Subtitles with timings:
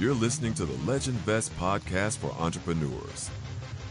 [0.00, 3.30] You're listening to the Legend Vest podcast for entrepreneurs.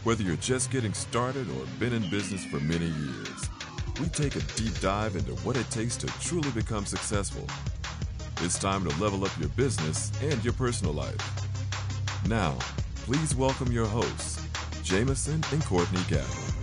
[0.04, 3.50] Whether you're just getting started or been in business for many years,
[4.00, 7.46] we take a deep dive into what it takes to truly become successful.
[8.40, 11.14] It's time to level up your business and your personal life.
[12.26, 12.56] Now,
[13.04, 14.42] please welcome your hosts,
[14.82, 16.54] Jameson and Courtney Gavin.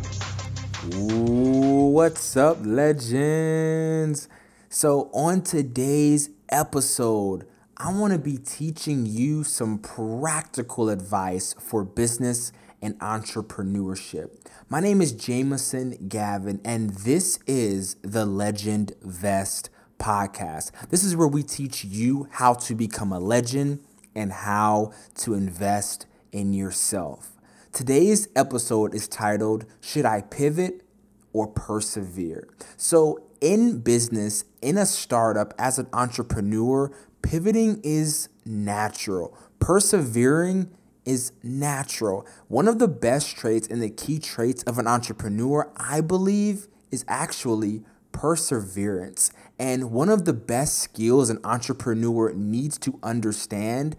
[1.93, 4.27] What's up, legends?
[4.69, 7.45] So, on today's episode,
[7.77, 14.29] I want to be teaching you some practical advice for business and entrepreneurship.
[14.69, 19.69] My name is Jameson Gavin, and this is the Legend Vest
[19.99, 20.71] podcast.
[20.89, 23.83] This is where we teach you how to become a legend
[24.15, 27.33] and how to invest in yourself.
[27.73, 30.85] Today's episode is titled Should I Pivot
[31.33, 32.47] or Persevere?
[32.77, 39.37] So, in business, in a startup, as an entrepreneur, pivoting is natural.
[39.59, 40.71] Persevering
[41.05, 42.25] is natural.
[42.47, 47.05] One of the best traits and the key traits of an entrepreneur, I believe, is
[47.07, 49.31] actually perseverance.
[49.59, 53.95] And one of the best skills an entrepreneur needs to understand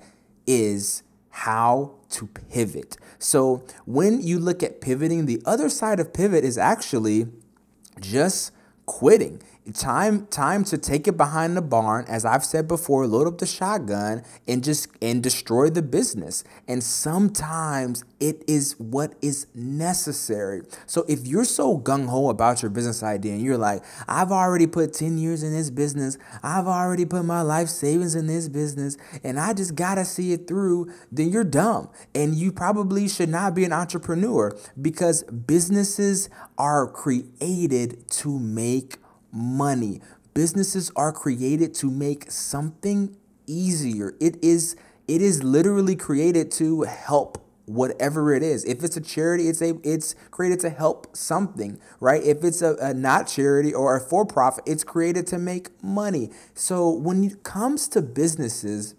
[0.47, 2.97] is how to pivot.
[3.19, 7.27] So when you look at pivoting, the other side of pivot is actually
[8.01, 8.53] just
[8.87, 9.41] quitting
[9.75, 13.47] time time to take it behind the barn as i've said before load up the
[13.47, 16.45] shotgun and just and destroy the business.
[16.69, 20.63] And sometimes it is what is necessary.
[20.87, 24.93] So if you're so gung-ho about your business idea and you're like i've already put
[24.93, 26.19] 10 years in this business.
[26.43, 30.47] I've already put my life savings in this business and i just gotta see it
[30.47, 31.89] through then you're dumb.
[32.15, 38.97] And you probably should not be an entrepreneur because businesses are created to make
[39.37, 40.01] money.
[40.35, 44.15] Businesses are created to make something easier.
[44.21, 44.77] It is
[45.09, 48.65] it is literally created to help whatever it is.
[48.65, 52.23] If it's a charity, it's a it's created to help something, right?
[52.23, 56.31] If it's a, a not charity or a for profit, it's created to make money.
[56.55, 58.95] So when it comes to businesses,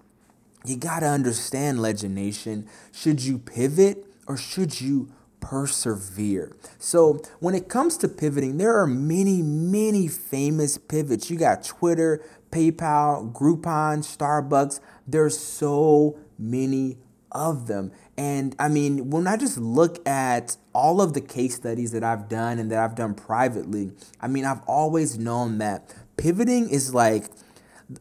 [0.66, 2.68] you gotta understand, Legend Nation.
[2.92, 5.10] Should you pivot or should you
[5.40, 6.56] persevere.
[6.80, 11.30] So, when it comes to pivoting, there are many, many famous pivots.
[11.30, 14.80] You got Twitter, PayPal, Groupon, Starbucks.
[15.08, 16.98] There's so many
[17.32, 17.92] of them.
[18.18, 22.28] And I mean, when I just look at all of the case studies that I've
[22.28, 27.26] done and that I've done privately, I mean, I've always known that pivoting is like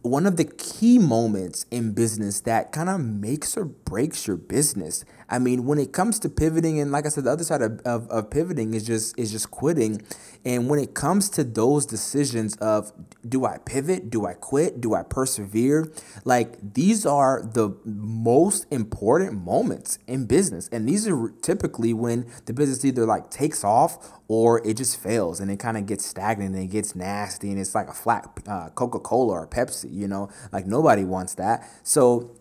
[0.02, 5.04] one of the key moments in business that kind of makes or breaks your business.
[5.28, 7.80] I mean, when it comes to pivoting, and like I said, the other side of,
[7.80, 10.02] of, of, pivoting is just is just quitting.
[10.44, 12.92] And when it comes to those decisions of
[13.28, 15.90] do I pivot, do I quit, do I persevere,
[16.24, 20.68] like these are the most important moments in business.
[20.70, 25.40] And these are typically when the business either like takes off or it just fails
[25.40, 28.28] and it kind of gets stagnant and it gets nasty and it's like a flat
[28.46, 31.68] uh, Coca Cola or Pepsi, you know, like nobody wants that.
[31.82, 32.36] So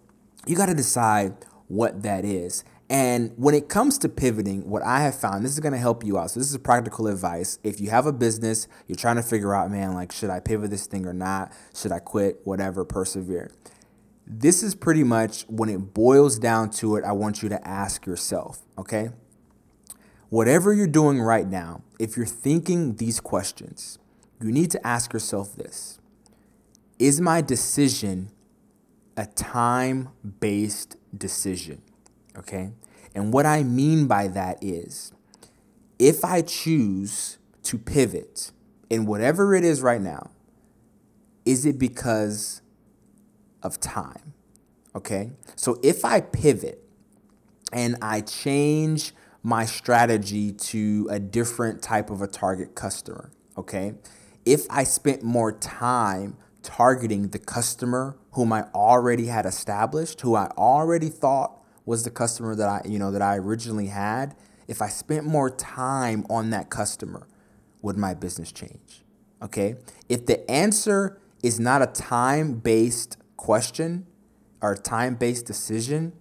[0.46, 1.34] you got to decide
[1.68, 2.64] what that is.
[2.90, 6.06] And when it comes to pivoting, what I have found, this is going to help
[6.06, 6.32] you out.
[6.32, 7.58] So, this is practical advice.
[7.64, 10.70] If you have a business, you're trying to figure out, man, like, should I pivot
[10.70, 11.52] this thing or not?
[11.76, 12.42] Should I quit?
[12.44, 13.52] Whatever, persevere.
[14.28, 18.06] This is pretty much when it boils down to it, I want you to ask
[18.06, 19.10] yourself, okay?
[20.30, 24.00] Whatever you're doing right now, if you're thinking these questions,
[24.42, 26.00] you need to ask yourself this
[27.00, 28.32] Is my decision
[29.18, 30.10] a time
[30.40, 31.82] based decision?
[32.38, 32.72] Okay.
[33.14, 35.12] And what I mean by that is
[35.98, 38.52] if I choose to pivot
[38.90, 40.32] in whatever it is right now,
[41.46, 42.62] is it because
[43.64, 44.34] of time?
[44.96, 45.32] Okay.
[45.56, 46.84] So if I pivot
[47.72, 49.14] and I change
[49.44, 53.94] my strategy to a different type of a target customer, okay,
[54.46, 60.48] if I spent more time targeting the customer whom I already had established, who I
[60.58, 64.36] already thought was the customer that I, you know, that I originally had,
[64.68, 67.28] if I spent more time on that customer,
[67.82, 69.04] would my business change?
[69.42, 69.76] Okay?
[70.10, 74.08] If the answer is not a time-based question
[74.62, 76.14] or a time-based decision,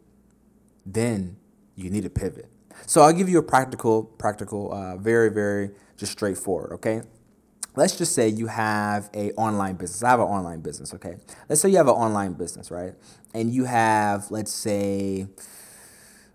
[0.84, 1.36] then
[1.74, 2.50] you need to pivot.
[2.86, 6.72] So I'll give you a practical, practical, uh, very, very just straightforward.
[6.72, 7.02] Okay,
[7.76, 10.02] let's just say you have a online business.
[10.02, 10.94] I have an online business.
[10.94, 11.16] Okay,
[11.48, 12.94] let's say you have an online business, right?
[13.32, 15.26] And you have, let's say,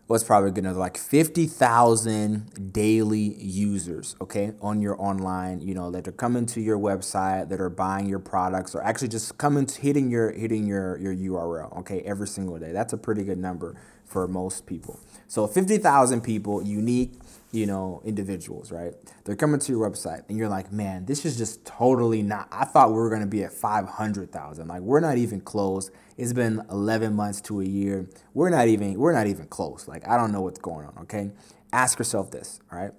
[0.07, 6.11] what's probably gonna like 50,000 daily users, okay, on your online, you know, that are
[6.11, 10.09] coming to your website, that are buying your products, or actually just coming to hitting
[10.09, 12.71] your hitting your your URL, okay, every single day.
[12.71, 13.75] That's a pretty good number
[14.09, 14.99] for most people.
[15.27, 17.13] So 50,000 people, unique,
[17.51, 18.93] you know, individuals, right?
[19.23, 22.47] They're coming to your website and you're like, man, this is just totally not.
[22.51, 24.67] I thought we were going to be at 500,000.
[24.67, 25.91] Like we're not even close.
[26.17, 28.07] It's been 11 months to a year.
[28.33, 29.87] We're not even we're not even close.
[29.87, 31.31] Like I don't know what's going on, okay?
[31.71, 32.91] Ask yourself this, all right?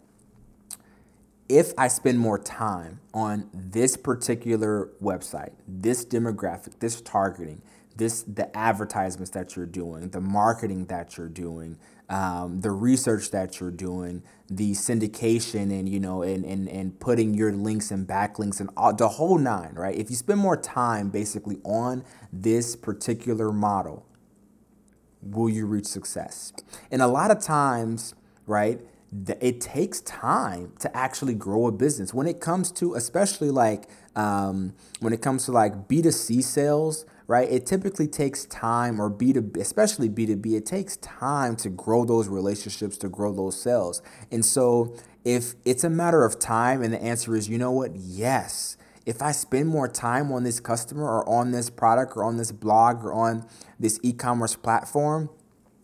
[1.49, 7.61] If I spend more time on this particular website, this demographic, this targeting,
[8.01, 11.77] this the advertisements that you're doing, the marketing that you're doing,
[12.09, 17.35] um, the research that you're doing, the syndication, and you know, and and and putting
[17.35, 19.95] your links and backlinks and all, the whole nine, right?
[19.95, 22.03] If you spend more time basically on
[22.33, 24.07] this particular model,
[25.23, 26.53] will you reach success?
[26.91, 28.15] And a lot of times,
[28.47, 28.81] right?
[29.41, 32.15] It takes time to actually grow a business.
[32.15, 37.49] When it comes to, especially like um, when it comes to like B2C sales, right?
[37.49, 42.97] It typically takes time, or B2B, especially B2B, it takes time to grow those relationships,
[42.99, 44.03] to grow those sales.
[44.33, 47.95] And so if it's a matter of time and the answer is, you know what,
[47.95, 48.77] yes.
[49.07, 52.51] If I spend more time on this customer or on this product or on this
[52.51, 53.47] blog or on
[53.79, 55.31] this e commerce platform,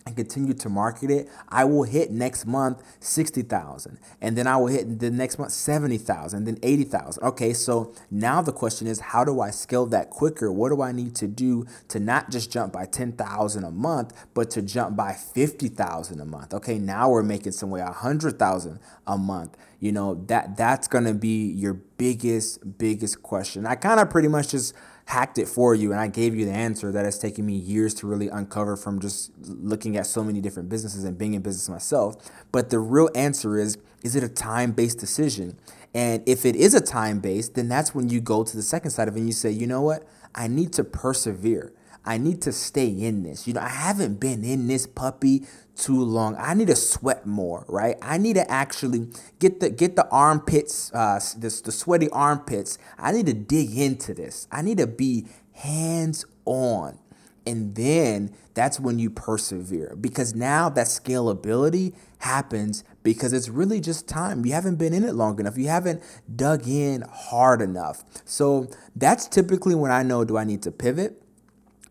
[0.06, 4.69] and continue to market it, I will hit next month 60,000 and then I will
[4.69, 7.23] hit the next month 70,000, then 80,000.
[7.23, 10.53] Okay, so now the question is how do I scale that quicker?
[10.53, 14.49] What do I need to do to not just jump by 10,000 a month, but
[14.50, 16.55] to jump by 50,000 a month?
[16.55, 19.56] Okay, now we're making some way 100,000 a month.
[19.81, 23.67] You know, that that's going to be your biggest biggest question.
[23.67, 24.75] I kind of pretty much just
[25.06, 27.94] hacked it for you and I gave you the answer that has taken me years
[27.94, 31.69] to really uncover from just looking at so many different businesses and being in business
[31.69, 32.17] myself.
[32.50, 35.58] But the real answer is is it a time based decision?
[35.94, 38.91] And if it is a time based, then that's when you go to the second
[38.91, 40.06] side of it and you say, you know what?
[40.35, 41.73] I need to persevere.
[42.06, 43.47] I need to stay in this.
[43.47, 45.44] You know, I haven't been in this puppy
[45.75, 46.37] too long.
[46.38, 47.97] I need to sweat more, right?
[48.00, 49.08] I need to actually
[49.38, 52.79] get the get the armpits, uh, this the sweaty armpits.
[52.99, 54.47] I need to dig into this.
[54.50, 56.99] I need to be hands on,
[57.44, 64.08] and then that's when you persevere because now that scalability happens because it's really just
[64.08, 64.47] time.
[64.47, 65.58] You haven't been in it long enough.
[65.58, 66.03] You haven't
[66.35, 68.05] dug in hard enough.
[68.25, 71.23] So that's typically when I know do I need to pivot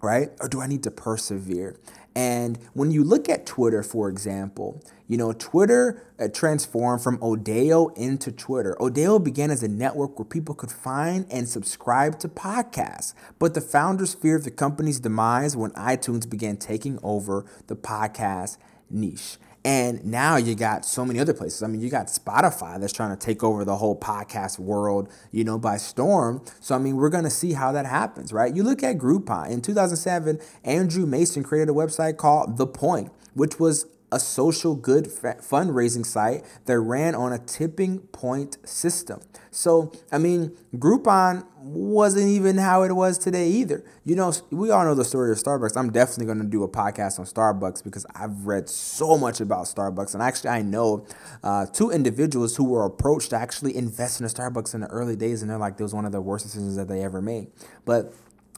[0.05, 0.29] right?
[0.39, 1.79] Or do I need to persevere?
[2.15, 7.95] And when you look at Twitter, for example, you know, Twitter uh, transformed from Odeo
[7.97, 8.77] into Twitter.
[8.79, 13.13] Odeo began as a network where people could find and subscribe to podcasts.
[13.37, 18.57] But the founders feared the company's demise when iTunes began taking over the podcast
[18.89, 19.37] niche.
[19.65, 21.63] And now you got so many other places.
[21.63, 25.43] I mean, you got Spotify that's trying to take over the whole podcast world, you
[25.43, 26.45] know, by storm.
[26.59, 28.55] So, I mean, we're going to see how that happens, right?
[28.55, 29.49] You look at Groupon.
[29.49, 35.05] In 2007, Andrew Mason created a website called The Point, which was a social good
[35.05, 39.19] fundraising site that ran on a tipping point system.
[39.51, 43.83] So, I mean, Groupon wasn't even how it was today either.
[44.03, 45.75] You know, we all know the story of Starbucks.
[45.75, 49.65] I'm definitely going to do a podcast on Starbucks because I've read so much about
[49.65, 50.13] Starbucks.
[50.13, 51.05] And actually, I know
[51.43, 55.15] uh, two individuals who were approached to actually invest in a Starbucks in the early
[55.15, 57.47] days, and they're like, it was one of the worst decisions that they ever made.
[57.85, 58.13] But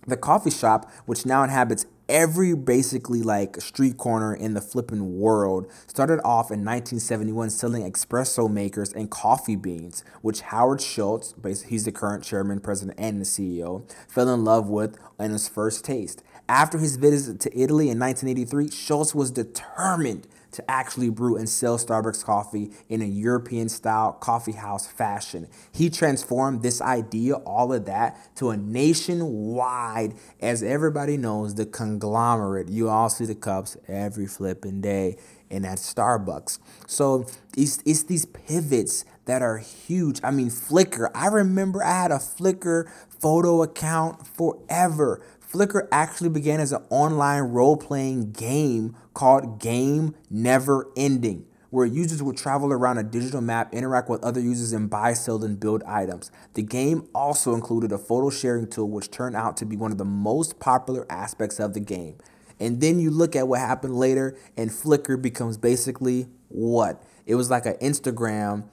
[0.05, 5.69] the coffee shop, which now inhabits every basically like street corner in the flipping world
[5.87, 11.33] started off in 1971 selling espresso makers and coffee beans which howard schultz
[11.67, 15.83] he's the current chairman president and the ceo fell in love with in his first
[15.83, 16.23] taste.
[16.49, 21.77] After his visit to italy in 1983 schultz was determined to actually brew and sell
[21.77, 25.47] Starbucks coffee in a European style coffee house fashion.
[25.71, 32.69] He transformed this idea, all of that, to a nationwide, as everybody knows, the conglomerate.
[32.69, 35.17] You all see the cups every flipping day,
[35.51, 36.57] and that's Starbucks.
[36.87, 40.19] So it's, it's these pivots that are huge.
[40.23, 41.11] I mean, Flickr.
[41.13, 45.21] I remember I had a Flickr photo account forever.
[45.57, 52.21] Flickr actually began as an online role playing game called Game Never Ending, where users
[52.21, 55.81] would travel around a digital map, interact with other users, and buy, sell, and build
[55.87, 56.29] items.
[56.53, 59.97] The game also included a photo sharing tool, which turned out to be one of
[59.97, 62.17] the most popular aspects of the game.
[62.59, 67.01] And then you look at what happened later, and Flickr becomes basically what?
[67.25, 68.65] It was like an Instagram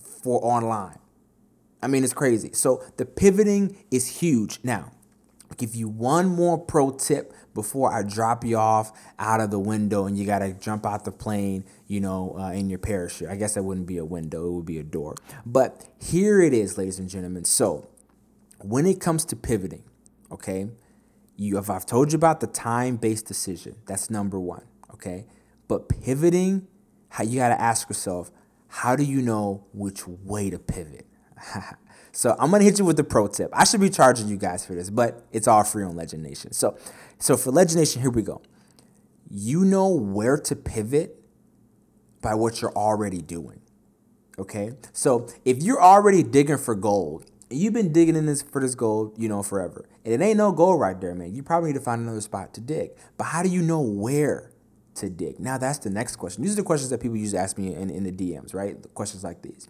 [0.00, 0.98] for online.
[1.80, 2.50] I mean, it's crazy.
[2.54, 4.58] So the pivoting is huge.
[4.64, 4.90] Now,
[5.56, 10.06] give you one more pro tip before I drop you off out of the window
[10.06, 13.28] and you got to jump out the plane, you know, uh, in your parachute.
[13.28, 15.14] I guess that wouldn't be a window, it would be a door.
[15.46, 17.44] But here it is, ladies and gentlemen.
[17.44, 17.88] So,
[18.58, 19.84] when it comes to pivoting,
[20.30, 20.68] okay,
[21.36, 24.62] you if I've told you about the time-based decision, that's number 1,
[24.94, 25.26] okay?
[25.68, 26.66] But pivoting,
[27.10, 28.30] how you got to ask yourself,
[28.68, 31.06] how do you know which way to pivot?
[32.14, 33.50] so I'm gonna hit you with the pro tip.
[33.52, 36.52] I should be charging you guys for this, but it's all free on Legend Nation.
[36.52, 36.78] So,
[37.18, 38.40] so for Legend Nation, here we go.
[39.28, 41.20] You know where to pivot
[42.22, 43.60] by what you're already doing.
[44.38, 48.76] Okay, so if you're already digging for gold, you've been digging in this for this
[48.76, 51.34] gold, you know, forever, and it ain't no gold right there, man.
[51.34, 52.92] You probably need to find another spot to dig.
[53.16, 54.52] But how do you know where
[54.96, 55.40] to dig?
[55.40, 56.44] Now that's the next question.
[56.44, 58.76] These are the questions that people usually ask me in, in the DMs, right?
[58.94, 59.68] Questions like these.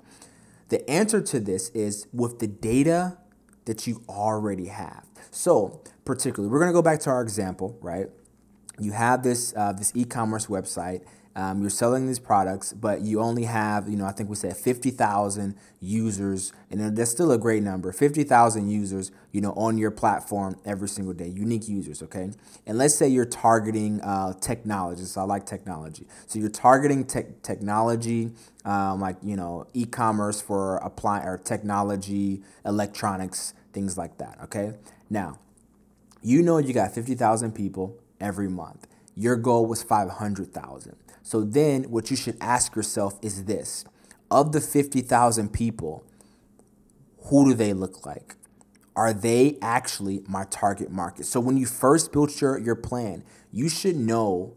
[0.68, 3.18] The answer to this is with the data
[3.64, 5.04] that you already have.
[5.30, 8.08] So, particularly, we're going to go back to our example, right?
[8.78, 11.02] You have this uh, this e-commerce website
[11.36, 14.56] um, you're selling these products, but you only have, you know, I think we said
[14.56, 20.56] 50,000 users, and that's still a great number 50,000 users, you know, on your platform
[20.64, 22.30] every single day, unique users, okay?
[22.66, 25.16] And let's say you're targeting uh, technologists.
[25.16, 26.06] I like technology.
[26.26, 28.30] So you're targeting te- technology,
[28.64, 34.74] um, like, you know, e commerce for apply or technology, electronics, things like that, okay?
[35.10, 35.40] Now,
[36.22, 38.86] you know, you got 50,000 people every month.
[39.16, 40.96] Your goal was 500,000.
[41.24, 43.84] So then what you should ask yourself is this
[44.30, 46.04] of the 50,000 people,
[47.24, 48.36] who do they look like?
[48.94, 51.24] Are they actually my target market?
[51.24, 54.54] So when you first built your, your plan, you should know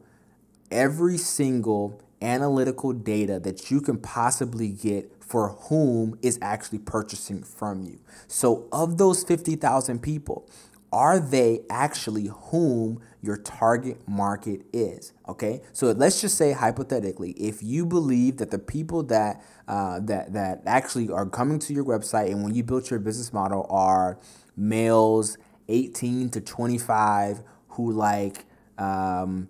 [0.70, 7.82] every single analytical data that you can possibly get for whom is actually purchasing from
[7.84, 8.00] you.
[8.28, 10.50] So of those 50,000 people,
[10.92, 15.14] are they actually whom your target market is?
[15.28, 20.34] Okay, so let's just say hypothetically, if you believe that the people that uh, that
[20.34, 24.18] that actually are coming to your website and when you built your business model are
[24.56, 28.46] males 18 to 25 who like
[28.78, 29.50] um,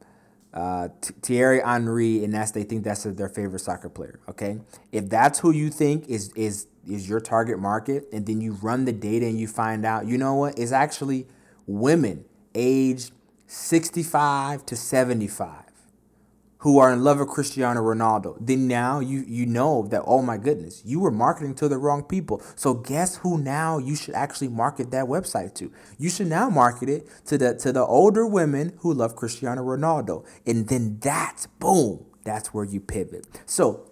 [0.54, 0.90] uh,
[1.22, 4.20] Thierry Henry, and that's they think that's their favorite soccer player.
[4.28, 4.60] Okay,
[4.92, 8.86] if that's who you think is is is your target market, and then you run
[8.86, 11.28] the data and you find out, you know what, it's actually
[11.68, 13.12] women aged
[13.48, 15.64] 65 to 75
[16.60, 20.38] who are in love with Cristiano Ronaldo, then now you you know that oh my
[20.38, 22.42] goodness, you were marketing to the wrong people.
[22.56, 25.72] So guess who now you should actually market that website to?
[25.98, 30.26] You should now market it to the to the older women who love Cristiano Ronaldo.
[30.46, 33.28] And then that's boom, that's where you pivot.
[33.46, 33.90] So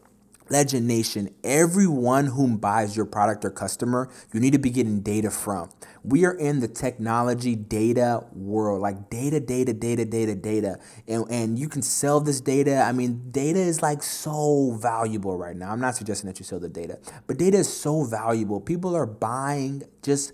[0.49, 5.31] Legend Nation, everyone whom buys your product or customer, you need to be getting data
[5.31, 5.69] from.
[6.03, 10.79] We are in the technology data world, like data, data, data, data, data.
[11.07, 12.81] And, and you can sell this data.
[12.81, 15.71] I mean, data is like so valuable right now.
[15.71, 18.61] I'm not suggesting that you sell the data, but data is so valuable.
[18.61, 20.33] People are buying just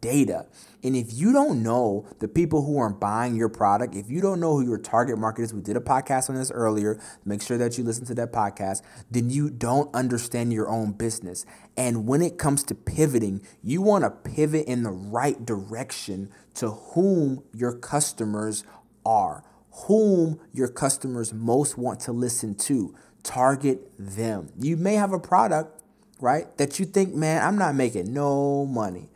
[0.00, 0.46] data.
[0.82, 4.40] And if you don't know the people who are buying your product, if you don't
[4.40, 7.00] know who your target market is, we did a podcast on this earlier.
[7.24, 8.82] Make sure that you listen to that podcast.
[9.10, 11.44] Then you don't understand your own business.
[11.76, 16.70] And when it comes to pivoting, you want to pivot in the right direction to
[16.70, 18.64] whom your customers
[19.04, 19.44] are,
[19.86, 22.94] whom your customers most want to listen to.
[23.22, 24.50] Target them.
[24.58, 25.82] You may have a product,
[26.20, 29.10] right, that you think, man, I'm not making no money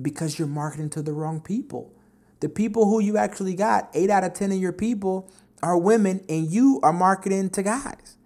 [0.00, 1.92] because you're marketing to the wrong people.
[2.40, 5.30] The people who you actually got, eight out of 10 of your people
[5.62, 8.18] are women, and you are marketing to guys.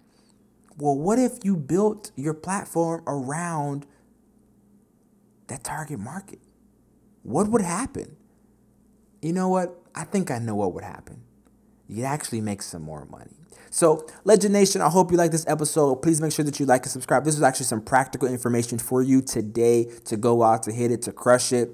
[0.77, 3.85] Well, what if you built your platform around
[5.47, 6.39] that target market?
[7.23, 8.17] What would happen?
[9.21, 9.77] You know what?
[9.93, 11.23] I think I know what would happen.
[11.91, 13.31] You'd actually make some more money.
[13.69, 15.95] So, Legend Nation, I hope you like this episode.
[15.97, 17.25] Please make sure that you like and subscribe.
[17.25, 21.01] This is actually some practical information for you today to go out, to hit it,
[21.03, 21.69] to crush it.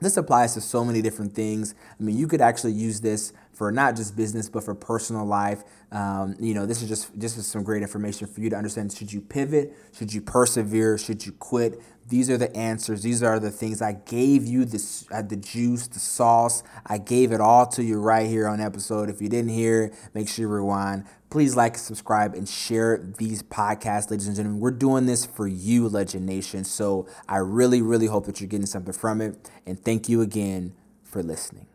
[0.00, 1.76] This applies to so many different things.
[1.98, 5.62] I mean, you could actually use this for not just business, but for personal life.
[5.90, 8.92] Um, you know, this is just this is some great information for you to understand.
[8.92, 9.76] Should you pivot?
[9.92, 10.96] Should you persevere?
[10.98, 11.80] Should you quit?
[12.08, 13.02] These are the answers.
[13.02, 16.62] These are the things I gave you the uh, the juice, the sauce.
[16.86, 19.10] I gave it all to you right here on episode.
[19.10, 21.04] If you didn't hear make sure you rewind.
[21.30, 24.60] Please like, subscribe, and share these podcasts, ladies and gentlemen.
[24.60, 26.62] We're doing this for you, Legend Nation.
[26.64, 29.50] So I really, really hope that you're getting something from it.
[29.64, 31.71] And thank you again for listening.